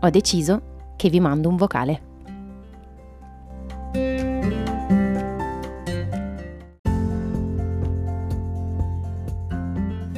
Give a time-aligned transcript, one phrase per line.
[0.00, 2.00] ho deciso che vi mando un vocale.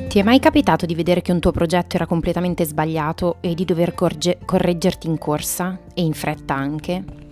[0.09, 3.66] Ti è mai capitato di vedere che un tuo progetto era completamente sbagliato e di
[3.66, 7.27] dover corge- correggerti in corsa e in fretta anche?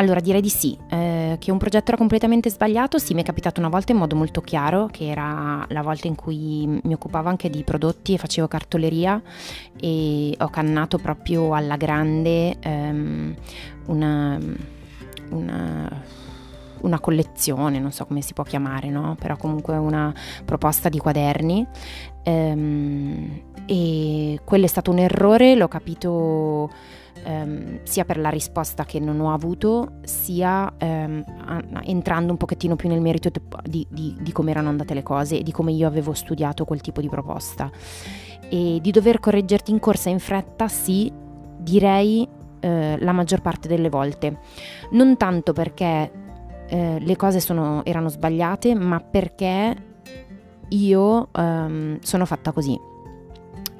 [0.00, 3.60] Allora direi di sì, eh, che un progetto era completamente sbagliato, sì mi è capitato
[3.60, 7.50] una volta in modo molto chiaro, che era la volta in cui mi occupavo anche
[7.50, 9.20] di prodotti e facevo cartoleria
[9.78, 13.34] e ho cannato proprio alla grande ehm,
[13.88, 14.38] una,
[15.28, 16.02] una
[16.82, 19.16] una collezione, non so come si può chiamare, no?
[19.18, 20.12] però comunque una
[20.44, 21.66] proposta di quaderni.
[22.22, 26.70] Ehm, e quello è stato un errore, l'ho capito
[27.24, 31.24] ehm, sia per la risposta che non ho avuto, sia ehm,
[31.84, 33.30] entrando un pochettino più nel merito
[33.64, 36.80] di, di, di come erano andate le cose e di come io avevo studiato quel
[36.80, 37.70] tipo di proposta.
[38.48, 41.12] E di dover correggerti in corsa in fretta, sì,
[41.58, 42.26] direi
[42.60, 44.38] eh, la maggior parte delle volte.
[44.92, 46.10] Non tanto perché
[46.70, 49.76] eh, le cose sono, erano sbagliate, ma perché
[50.68, 52.78] io ehm, sono fatta così.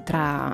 [0.03, 0.53] Tra,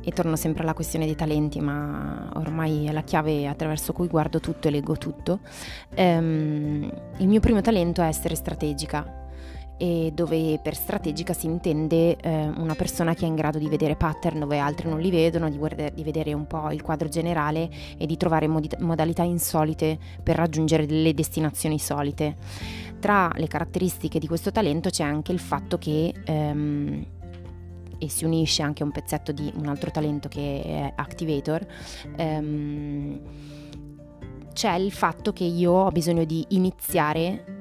[0.00, 4.38] e torno sempre alla questione dei talenti, ma ormai è la chiave attraverso cui guardo
[4.38, 5.40] tutto e leggo tutto.
[5.94, 9.17] Ehm, il mio primo talento è essere strategica
[9.78, 13.94] e dove per strategica si intende eh, una persona che è in grado di vedere
[13.96, 17.70] pattern dove altri non li vedono, di, guarda- di vedere un po' il quadro generale
[17.96, 22.36] e di trovare modi- modalità insolite per raggiungere delle destinazioni solite.
[22.98, 27.06] Tra le caratteristiche di questo talento c'è anche il fatto che ehm,
[27.98, 31.66] e si unisce anche un pezzetto di un altro talento che è Activator,
[32.16, 33.20] ehm,
[34.52, 37.57] c'è il fatto che io ho bisogno di iniziare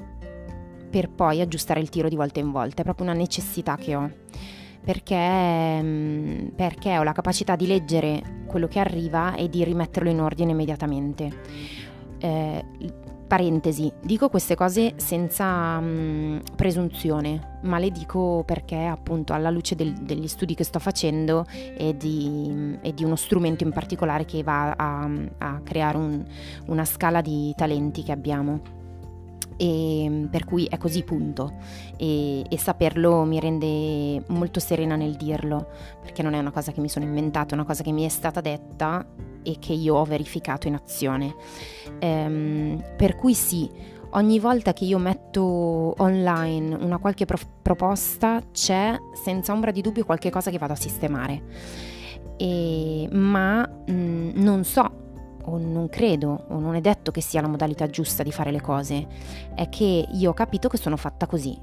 [0.90, 4.12] per poi aggiustare il tiro di volta in volta, è proprio una necessità che ho.
[4.84, 10.22] Perché, mm, perché ho la capacità di leggere quello che arriva e di rimetterlo in
[10.22, 11.30] ordine immediatamente.
[12.20, 12.64] Eh,
[13.28, 19.76] parentesi, dico queste cose senza mh, mm, presunzione, ma le dico perché appunto alla luce
[19.76, 21.46] del, degli studi che sto facendo
[21.78, 25.10] e di, e di, uno strumento in particolare che va a,
[25.40, 26.24] a creare un,
[26.68, 28.76] una scala di talenti che abbiamo
[29.58, 31.54] e per cui è così punto
[31.98, 35.68] e, e, saperlo mi rende molto serena nel dirlo
[36.00, 38.10] perché non è una cosa che mi sono inventata, è una cosa che mi è
[38.10, 39.06] stata detta
[39.42, 41.36] e che io ho verificato in azione.
[42.00, 43.70] Ehm, per cui sì,
[44.12, 45.42] ogni volta che io metto
[45.98, 50.78] online una qualche pro- proposta c'è senza ombra di dubbio qualche cosa che vado a
[50.78, 51.44] sistemare.
[52.38, 55.06] E, ma mh, non so
[55.48, 58.62] o non credo o non è detto che sia la modalità giusta di fare le
[58.62, 59.08] cose,
[59.56, 61.58] è che io ho capito che sono fatta così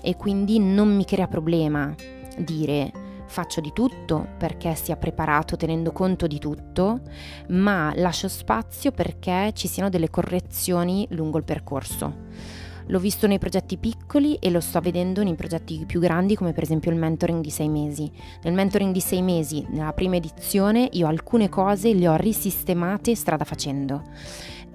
[0.00, 1.94] e quindi non mi crea problema
[2.38, 2.90] dire
[3.26, 7.00] faccio di tutto perché sia preparato tenendo conto di tutto,
[7.48, 12.62] ma lascio spazio perché ci siano delle correzioni lungo il percorso.
[12.88, 16.64] L'ho visto nei progetti piccoli e lo sto vedendo nei progetti più grandi come per
[16.64, 18.10] esempio il mentoring di sei mesi.
[18.42, 23.44] Nel mentoring di sei mesi, nella prima edizione, io alcune cose le ho risistemate strada
[23.44, 24.02] facendo.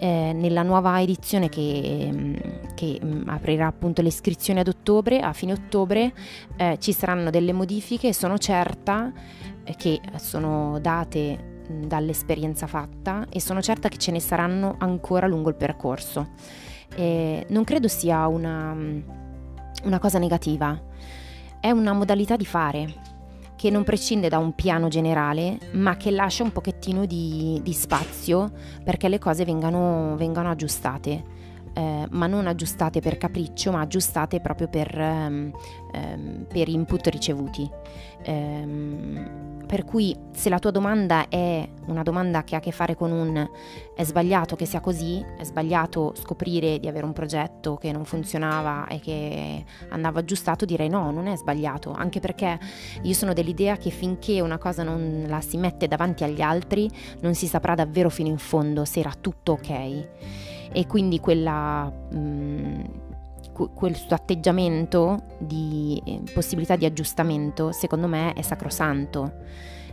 [0.02, 2.36] Eh, nella nuova edizione che, mm,
[2.74, 6.14] che, mm, aprirà appunto le iscrizioni ad ottobre, a fine ottobre,
[6.56, 9.12] eh, ci saranno delle modifiche e sono certa
[9.66, 15.28] eh, che sono date mm, dall'esperienza fatta e sono certa che ce ne saranno ancora
[15.28, 16.30] lungo il percorso.
[16.96, 18.76] E non credo sia una,
[19.84, 20.80] una cosa negativa,
[21.60, 22.94] è una modalità di fare
[23.56, 28.52] che non prescinde da un piano generale, ma che lascia un pochettino di, di spazio
[28.86, 31.38] perché le cose vengano, vengano aggiustate.
[31.74, 35.52] Eh, ma non aggiustate per capriccio, ma aggiustate proprio per, ehm,
[35.94, 37.70] ehm, per input ricevuti.
[38.24, 42.96] Ehm, per cui se la tua domanda è una domanda che ha a che fare
[42.96, 43.48] con un
[43.94, 48.88] è sbagliato che sia così, è sbagliato scoprire di avere un progetto che non funzionava
[48.88, 52.58] e che andava aggiustato, direi no, non è sbagliato, anche perché
[53.04, 56.90] io sono dell'idea che finché una cosa non la si mette davanti agli altri
[57.22, 60.08] non si saprà davvero fino in fondo se era tutto ok.
[60.72, 61.92] E quindi quella...
[62.12, 62.82] Mh, mm,
[63.74, 69.34] questo atteggiamento di eh, possibilità di aggiustamento, secondo me, è sacrosanto.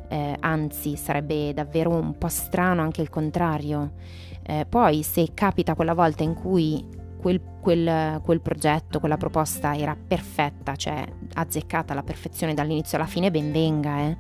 [0.08, 3.94] eh, anzi sarebbe davvero un po' strano anche il contrario.
[4.42, 6.84] Eh, poi se capita quella volta in cui
[7.26, 13.32] quel, quel, quel, progetto, quella proposta era perfetta, cioè azzeccata alla perfezione dall'inizio alla fine,
[13.32, 13.98] ben venga.
[13.98, 14.16] Eh.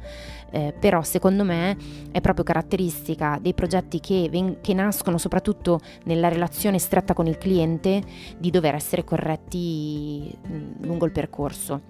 [0.50, 1.76] Eh, però secondo me
[2.10, 7.38] è proprio caratteristica dei progetti che, ven- che, nascono soprattutto nella relazione stretta con il
[7.38, 8.02] cliente
[8.38, 10.36] di dover essere corretti
[10.80, 11.82] lungo il percorso.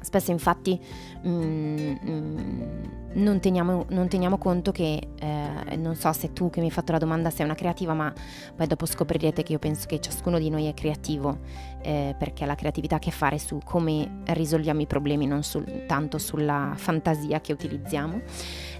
[0.00, 0.78] Spesso infatti
[1.26, 2.62] mm, mm,
[3.14, 6.92] non, teniamo, non, teniamo, conto che, eh, non so se tu che mi hai fatto
[6.92, 8.12] la domanda sei una creativa, ma
[8.54, 11.38] poi dopo scoprirete che io penso che ciascuno di noi è creativo,
[11.82, 15.84] eh, perché la creatività ha a che fare su come risolviamo i problemi, non sul,
[15.86, 18.20] tanto sulla fantasia che utilizziamo.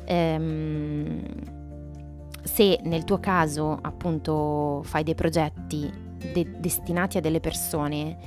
[0.05, 1.23] Ehm,
[2.43, 5.91] se nel tuo caso appunto fai dei progetti
[6.33, 8.19] de- destinati a delle persone,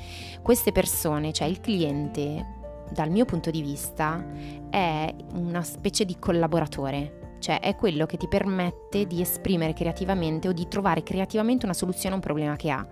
[0.41, 2.56] queste persone, cioè il cliente,
[2.91, 4.25] dal mio punto di vista,
[4.69, 10.53] è una specie di collaboratore, cioè è quello che ti permette di esprimere creativamente o
[10.53, 12.87] di trovare creativamente una soluzione a un problema che ha.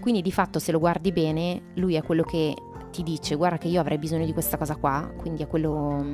[0.00, 2.54] Quindi di fatto se lo guardi bene, lui è quello che
[2.90, 6.04] ti dice guarda che io avrei bisogno di questa cosa qua, quindi è quello,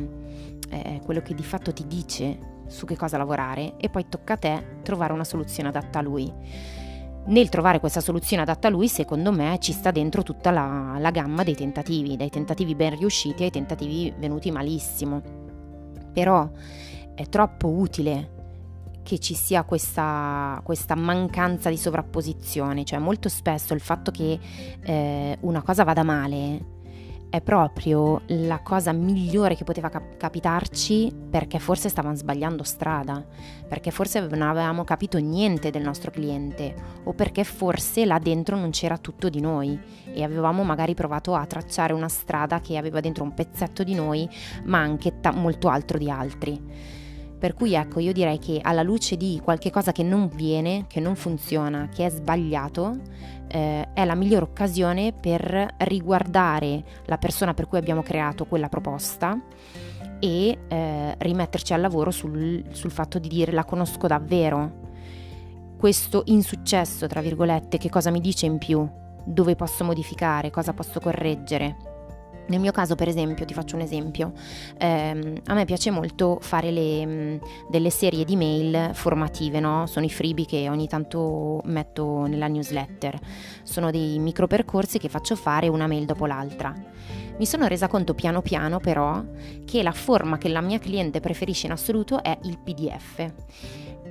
[0.69, 4.37] è quello che di fatto ti dice su che cosa lavorare e poi tocca a
[4.37, 6.33] te trovare una soluzione adatta a lui
[7.27, 11.11] nel trovare questa soluzione adatta a lui, secondo me, ci sta dentro tutta la, la
[11.11, 15.23] gamma dei tentativi, dai tentativi ben riusciti ai tentativi venuti malissimo.
[16.13, 16.49] Però
[17.15, 18.35] è troppo utile
[19.03, 24.39] che ci sia questa, questa, mancanza di sovrapposizione, cioè molto spesso il fatto che
[24.83, 26.75] eh, una cosa vada male
[27.29, 33.25] è proprio la cosa migliore che poteva cap- capitarci perché forse stavamo sbagliando strada,
[33.69, 36.75] perché forse non avevamo capito niente del nostro cliente
[37.05, 39.79] o perché forse là dentro non c'era tutto di noi
[40.13, 44.29] e avevamo magari provato a tracciare una strada che aveva dentro un pezzetto di noi
[44.65, 47.05] ma anche ta- molto altro di altri.
[47.39, 51.01] Per cui ecco, io direi che alla luce di qualche cosa che non viene, che
[51.01, 52.99] non funziona, che è sbagliato,
[53.49, 59.39] eh, è la migliore occasione per riguardare la persona per cui abbiamo creato quella proposta
[60.19, 64.85] e eh, rimetterci al lavoro sul, sul fatto di dire la conosco davvero.
[65.79, 68.89] Questo insuccesso, tra virgolette, che cosa mi dice in più?
[69.25, 70.51] Dove posso modificare?
[70.51, 71.96] Cosa posso correggere?
[72.49, 74.33] Nel mio caso, per esempio, ti faccio un esempio,
[74.79, 77.37] ehm, a me piace molto fare le, mm,
[77.69, 79.87] delle serie di mail formative, no?
[79.87, 83.19] sono i freebie che ogni tanto metto nella newsletter,
[83.63, 86.73] sono dei micro percorsi che faccio fare una mail dopo l'altra.
[87.39, 89.23] Mi sono resa conto piano piano però
[89.65, 93.31] che la forma che la mia cliente preferisce in assoluto è il PDF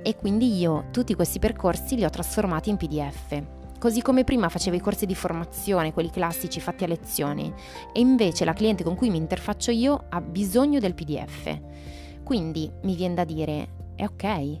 [0.02, 3.42] e quindi io tutti questi percorsi li ho trasformati in PDF
[3.78, 7.52] Così come prima facevo i corsi di formazione, quelli classici fatti a lezione,
[7.92, 11.58] e invece la cliente con cui mi interfaccio io ha bisogno del PDF.
[12.22, 14.60] Quindi mi viene da dire, è ok,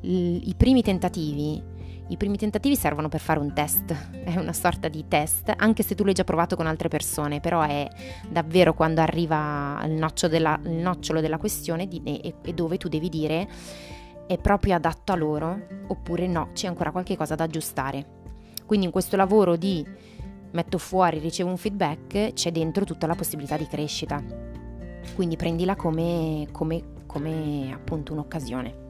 [0.00, 1.76] I primi tentativi
[2.10, 3.94] i primi tentativi servono per fare un test,
[4.24, 7.60] è una sorta di test, anche se tu l'hai già provato con altre persone, però
[7.60, 7.86] è
[8.30, 12.88] davvero quando arriva il, nocciolo della, il nocciolo della questione di, e, e, dove tu
[12.88, 13.46] devi dire
[14.26, 18.17] è proprio adatto a loro oppure no, c'è ancora qualche cosa da aggiustare.
[18.68, 19.82] Quindi in questo lavoro di
[20.50, 24.22] metto fuori, ricevo un feedback, c'è dentro tutta la possibilità di crescita.
[25.14, 28.86] Quindi prendila come, come, come appunto un'occasione.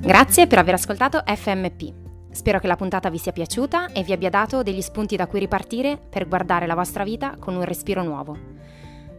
[0.00, 1.94] Grazie per aver ascoltato FMP.
[2.30, 5.38] Spero che la puntata vi sia piaciuta e vi abbia dato degli spunti da cui
[5.38, 8.36] ripartire per guardare la vostra vita con un respiro nuovo.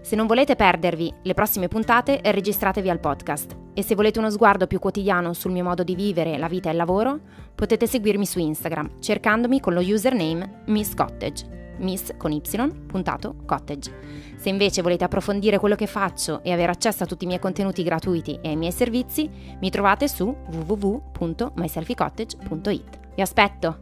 [0.01, 4.67] Se non volete perdervi le prossime puntate, registratevi al podcast e se volete uno sguardo
[4.67, 7.19] più quotidiano sul mio modo di vivere la vita e il lavoro,
[7.53, 11.57] potete seguirmi su Instagram cercandomi con lo username Miss Cottage.
[11.79, 12.41] Miss con y,
[12.87, 13.91] puntato, cottage.
[14.35, 17.83] Se invece volete approfondire quello che faccio e avere accesso a tutti i miei contenuti
[17.83, 19.29] gratuiti e ai miei servizi,
[19.59, 22.99] mi trovate su www.myselfycottage.it.
[23.15, 23.79] Vi aspetto!